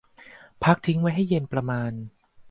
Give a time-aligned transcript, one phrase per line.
[0.63, 1.91] พักทิ้งไว้ให้เย็นประมาณ